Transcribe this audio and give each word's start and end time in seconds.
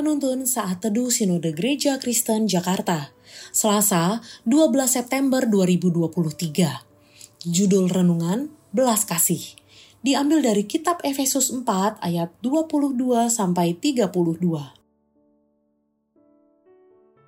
Penuntun 0.00 0.48
Saat 0.48 0.80
Teduh 0.80 1.12
Sinode 1.12 1.52
Gereja 1.52 2.00
Kristen 2.00 2.48
Jakarta, 2.48 3.12
Selasa 3.52 4.24
12 4.48 4.88
September 4.88 5.44
2023. 5.44 7.44
Judul 7.44 7.84
Renungan, 7.84 8.48
Belas 8.72 9.04
Kasih. 9.04 9.60
Diambil 10.00 10.40
dari 10.40 10.64
kitab 10.64 11.04
Efesus 11.04 11.52
4 11.52 12.00
ayat 12.00 12.32
22 12.40 12.96
sampai 13.28 13.76
32 13.76 14.79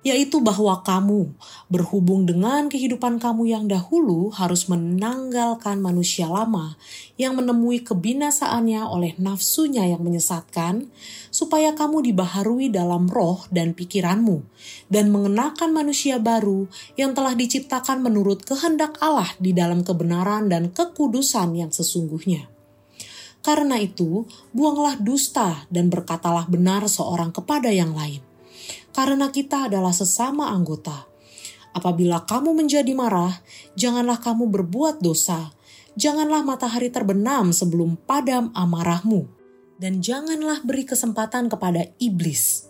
yaitu 0.03 0.43
bahwa 0.43 0.83
kamu, 0.83 1.31
berhubung 1.71 2.27
dengan 2.27 2.67
kehidupan 2.67 3.23
kamu 3.23 3.55
yang 3.55 3.65
dahulu, 3.71 4.27
harus 4.35 4.67
menanggalkan 4.67 5.79
manusia 5.79 6.27
lama 6.27 6.75
yang 7.15 7.39
menemui 7.39 7.87
kebinasaannya 7.87 8.83
oleh 8.83 9.15
nafsunya 9.15 9.87
yang 9.87 10.03
menyesatkan, 10.03 10.91
supaya 11.31 11.71
kamu 11.71 12.11
dibaharui 12.11 12.67
dalam 12.67 13.07
roh 13.07 13.47
dan 13.47 13.71
pikiranmu, 13.71 14.43
dan 14.91 15.07
mengenakan 15.07 15.71
manusia 15.71 16.19
baru 16.19 16.67
yang 16.99 17.15
telah 17.15 17.33
diciptakan 17.33 18.03
menurut 18.03 18.43
kehendak 18.43 18.99
Allah 18.99 19.31
di 19.39 19.55
dalam 19.55 19.87
kebenaran 19.87 20.51
dan 20.51 20.75
kekudusan 20.75 21.55
yang 21.55 21.71
sesungguhnya. 21.71 22.51
Karena 23.43 23.75
itu, 23.79 24.23
buanglah 24.55 24.99
dusta 24.99 25.67
dan 25.67 25.91
berkatalah 25.91 26.47
benar 26.47 26.87
seorang 26.87 27.35
kepada 27.35 27.71
yang 27.71 27.91
lain 27.91 28.32
karena 28.93 29.33
kita 29.33 29.67
adalah 29.67 29.91
sesama 29.91 30.53
anggota. 30.53 31.09
Apabila 31.73 32.21
kamu 32.29 32.53
menjadi 32.53 32.93
marah, 32.93 33.41
janganlah 33.73 34.21
kamu 34.21 34.45
berbuat 34.53 35.01
dosa. 35.01 35.49
Janganlah 35.97 36.45
matahari 36.45 36.93
terbenam 36.93 37.49
sebelum 37.49 37.97
padam 37.97 38.53
amarahmu. 38.53 39.25
Dan 39.81 39.99
janganlah 39.99 40.61
beri 40.61 40.85
kesempatan 40.85 41.49
kepada 41.49 41.89
iblis. 41.97 42.69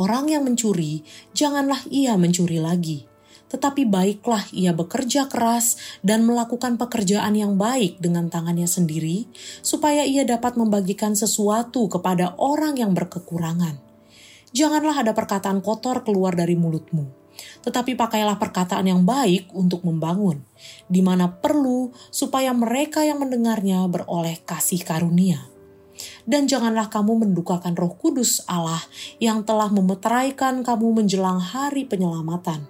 Orang 0.00 0.32
yang 0.32 0.48
mencuri, 0.48 1.04
janganlah 1.36 1.84
ia 1.92 2.16
mencuri 2.16 2.56
lagi. 2.56 3.04
Tetapi 3.52 3.84
baiklah 3.84 4.48
ia 4.56 4.72
bekerja 4.72 5.28
keras 5.28 5.76
dan 6.00 6.24
melakukan 6.24 6.80
pekerjaan 6.80 7.36
yang 7.36 7.60
baik 7.60 8.00
dengan 8.00 8.32
tangannya 8.32 8.64
sendiri, 8.64 9.28
supaya 9.60 10.08
ia 10.08 10.24
dapat 10.24 10.56
membagikan 10.56 11.12
sesuatu 11.12 11.92
kepada 11.92 12.38
orang 12.40 12.80
yang 12.80 12.96
berkekurangan 12.96 13.89
janganlah 14.50 15.06
ada 15.06 15.12
perkataan 15.14 15.62
kotor 15.62 16.02
keluar 16.02 16.34
dari 16.34 16.58
mulutmu. 16.58 17.20
Tetapi 17.64 17.96
pakailah 17.96 18.36
perkataan 18.36 18.84
yang 18.88 19.02
baik 19.04 19.52
untuk 19.56 19.84
membangun, 19.84 20.44
di 20.88 21.00
mana 21.00 21.40
perlu 21.40 21.92
supaya 22.12 22.52
mereka 22.52 23.04
yang 23.04 23.20
mendengarnya 23.20 23.84
beroleh 23.88 24.40
kasih 24.44 24.84
karunia. 24.84 25.48
Dan 26.24 26.48
janganlah 26.48 26.88
kamu 26.88 27.28
mendukakan 27.28 27.76
roh 27.76 27.92
kudus 27.92 28.40
Allah 28.48 28.80
yang 29.20 29.44
telah 29.44 29.68
memeteraikan 29.68 30.64
kamu 30.64 31.04
menjelang 31.04 31.40
hari 31.40 31.84
penyelamatan. 31.84 32.64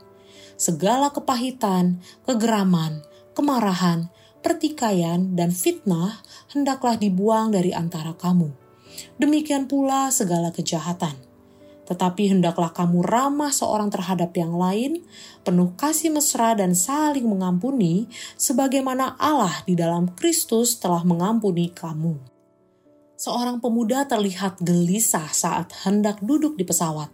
Segala 0.58 1.14
kepahitan, 1.14 2.02
kegeraman, 2.26 3.06
kemarahan, 3.38 4.10
pertikaian, 4.42 5.38
dan 5.38 5.54
fitnah 5.54 6.20
hendaklah 6.50 6.98
dibuang 6.98 7.54
dari 7.54 7.70
antara 7.70 8.18
kamu. 8.18 8.50
Demikian 9.22 9.70
pula 9.70 10.10
segala 10.10 10.50
kejahatan 10.50 11.29
tetapi 11.90 12.30
hendaklah 12.30 12.70
kamu 12.70 13.02
ramah 13.02 13.50
seorang 13.50 13.90
terhadap 13.90 14.30
yang 14.38 14.54
lain, 14.54 15.02
penuh 15.42 15.74
kasih 15.74 16.14
mesra 16.14 16.54
dan 16.54 16.70
saling 16.78 17.26
mengampuni, 17.26 18.06
sebagaimana 18.38 19.18
Allah 19.18 19.66
di 19.66 19.74
dalam 19.74 20.06
Kristus 20.14 20.78
telah 20.78 21.02
mengampuni 21.02 21.66
kamu. 21.74 22.14
Seorang 23.18 23.58
pemuda 23.58 24.06
terlihat 24.06 24.62
gelisah 24.62 25.34
saat 25.34 25.74
hendak 25.82 26.22
duduk 26.22 26.54
di 26.54 26.62
pesawat. 26.62 27.10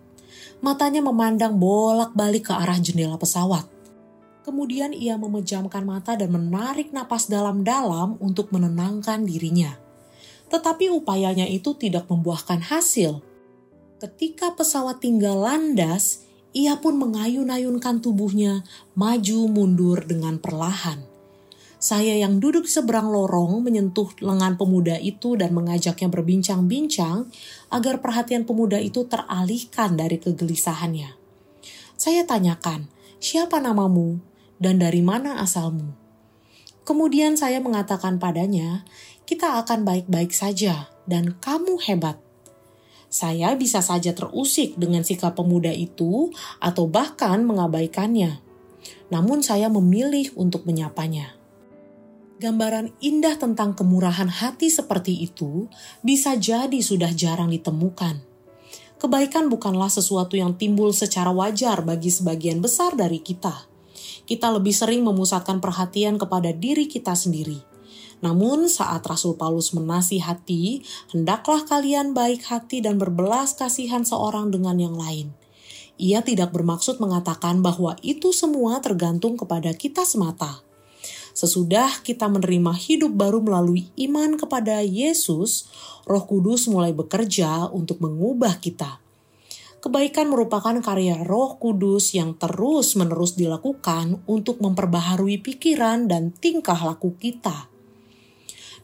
Matanya 0.60 1.00
memandang 1.00 1.56
bolak-balik 1.56 2.52
ke 2.52 2.54
arah 2.54 2.76
jendela 2.76 3.16
pesawat. 3.16 3.64
Kemudian 4.44 4.92
ia 4.92 5.16
memejamkan 5.16 5.88
mata 5.88 6.20
dan 6.20 6.36
menarik 6.36 6.92
napas 6.92 7.32
dalam-dalam 7.32 8.20
untuk 8.20 8.52
menenangkan 8.52 9.24
dirinya. 9.24 9.72
Tetapi 10.52 10.92
upayanya 10.92 11.48
itu 11.48 11.72
tidak 11.74 12.06
membuahkan 12.12 12.60
hasil 12.70 13.35
Ketika 13.96 14.52
pesawat 14.52 15.00
tinggal 15.00 15.40
landas, 15.40 16.20
ia 16.52 16.76
pun 16.76 17.00
mengayun-ayunkan 17.00 18.04
tubuhnya 18.04 18.60
maju 18.92 19.48
mundur 19.48 20.04
dengan 20.04 20.36
perlahan. 20.36 21.00
Saya 21.80 22.12
yang 22.20 22.36
duduk 22.36 22.68
seberang 22.68 23.08
lorong 23.08 23.64
menyentuh 23.64 24.12
lengan 24.20 24.60
pemuda 24.60 25.00
itu 25.00 25.40
dan 25.40 25.56
mengajaknya 25.56 26.12
berbincang-bincang 26.12 27.24
agar 27.72 28.04
perhatian 28.04 28.44
pemuda 28.44 28.76
itu 28.76 29.08
teralihkan 29.08 29.96
dari 29.96 30.20
kegelisahannya. 30.20 31.16
Saya 31.96 32.28
tanyakan, 32.28 32.92
siapa 33.16 33.64
namamu 33.64 34.20
dan 34.60 34.76
dari 34.76 35.00
mana 35.00 35.40
asalmu? 35.40 35.96
Kemudian 36.84 37.40
saya 37.40 37.64
mengatakan 37.64 38.20
padanya, 38.20 38.84
kita 39.24 39.56
akan 39.64 39.88
baik-baik 39.88 40.36
saja 40.36 40.92
dan 41.08 41.32
kamu 41.40 41.80
hebat 41.80 42.25
saya 43.16 43.56
bisa 43.56 43.80
saja 43.80 44.12
terusik 44.12 44.76
dengan 44.76 45.00
sikap 45.00 45.32
pemuda 45.40 45.72
itu 45.72 46.28
atau 46.60 46.84
bahkan 46.84 47.40
mengabaikannya. 47.48 48.44
Namun 49.08 49.40
saya 49.40 49.72
memilih 49.72 50.36
untuk 50.36 50.68
menyapanya. 50.68 51.32
Gambaran 52.36 52.92
indah 53.00 53.40
tentang 53.40 53.72
kemurahan 53.72 54.28
hati 54.28 54.68
seperti 54.68 55.24
itu 55.24 55.72
bisa 56.04 56.36
jadi 56.36 56.76
sudah 56.76 57.08
jarang 57.16 57.48
ditemukan. 57.48 58.20
Kebaikan 59.00 59.48
bukanlah 59.48 59.88
sesuatu 59.88 60.36
yang 60.36 60.52
timbul 60.60 60.92
secara 60.92 61.32
wajar 61.32 61.80
bagi 61.80 62.12
sebagian 62.12 62.60
besar 62.60 62.92
dari 62.92 63.24
kita. 63.24 63.64
Kita 64.28 64.52
lebih 64.52 64.76
sering 64.76 65.00
memusatkan 65.00 65.64
perhatian 65.64 66.20
kepada 66.20 66.52
diri 66.52 66.84
kita 66.84 67.16
sendiri 67.16 67.75
namun 68.24 68.72
saat 68.72 69.04
Rasul 69.04 69.36
Paulus 69.36 69.76
menasihati, 69.76 70.80
hendaklah 71.12 71.68
kalian 71.68 72.16
baik 72.16 72.48
hati 72.48 72.80
dan 72.80 72.96
berbelas 72.96 73.52
kasihan 73.52 74.08
seorang 74.08 74.48
dengan 74.48 74.80
yang 74.80 74.96
lain. 74.96 75.36
Ia 76.00 76.24
tidak 76.24 76.52
bermaksud 76.52 77.00
mengatakan 77.00 77.60
bahwa 77.60 77.96
itu 78.00 78.32
semua 78.32 78.80
tergantung 78.80 79.36
kepada 79.36 79.72
kita 79.72 80.04
semata. 80.04 80.64
Sesudah 81.36 82.00
kita 82.00 82.32
menerima 82.32 82.72
hidup 82.72 83.12
baru 83.12 83.44
melalui 83.44 83.92
iman 84.08 84.40
kepada 84.40 84.80
Yesus, 84.80 85.68
Roh 86.08 86.24
Kudus 86.24 86.64
mulai 86.72 86.96
bekerja 86.96 87.68
untuk 87.68 88.00
mengubah 88.00 88.56
kita. 88.56 89.04
Kebaikan 89.84 90.32
merupakan 90.32 90.72
karya 90.80 91.20
Roh 91.20 91.60
Kudus 91.60 92.16
yang 92.16 92.32
terus-menerus 92.40 93.36
dilakukan 93.36 94.24
untuk 94.24 94.64
memperbaharui 94.64 95.44
pikiran 95.44 96.08
dan 96.08 96.32
tingkah 96.32 96.80
laku 96.80 97.12
kita 97.20 97.75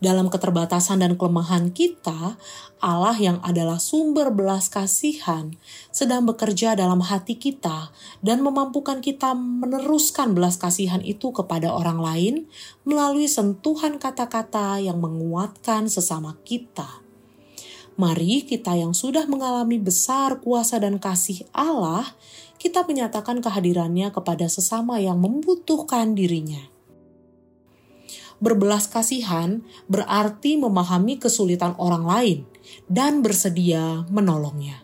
dalam 0.02 0.26
keterbatasan 0.26 0.98
dan 0.98 1.14
kelemahan 1.14 1.70
kita, 1.70 2.34
Allah 2.82 3.14
yang 3.14 3.38
adalah 3.46 3.78
sumber 3.78 4.34
belas 4.34 4.66
kasihan 4.66 5.54
sedang 5.94 6.26
bekerja 6.26 6.74
dalam 6.74 6.98
hati 6.98 7.38
kita 7.38 7.94
dan 8.18 8.42
memampukan 8.42 8.98
kita 8.98 9.38
meneruskan 9.38 10.34
belas 10.34 10.58
kasihan 10.58 10.98
itu 11.06 11.30
kepada 11.30 11.70
orang 11.70 12.02
lain 12.02 12.34
melalui 12.82 13.30
sentuhan 13.30 14.02
kata-kata 14.02 14.82
yang 14.82 14.98
menguatkan 14.98 15.86
sesama 15.86 16.34
kita. 16.42 16.98
Mari 17.94 18.42
kita 18.42 18.74
yang 18.74 18.98
sudah 18.98 19.30
mengalami 19.30 19.78
besar 19.78 20.42
kuasa 20.42 20.82
dan 20.82 20.98
kasih 20.98 21.46
Allah, 21.54 22.18
kita 22.58 22.82
menyatakan 22.82 23.38
kehadirannya 23.38 24.10
kepada 24.10 24.50
sesama 24.50 24.98
yang 24.98 25.22
membutuhkan 25.22 26.18
dirinya 26.18 26.72
berbelas 28.42 28.90
kasihan 28.90 29.62
berarti 29.86 30.58
memahami 30.58 31.22
kesulitan 31.22 31.78
orang 31.78 32.02
lain 32.02 32.38
dan 32.90 33.22
bersedia 33.22 34.02
menolongnya. 34.10 34.82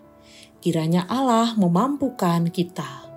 Kiranya 0.62 1.10
Allah 1.10 1.58
memampukan 1.58 2.55
kita. 2.55 3.07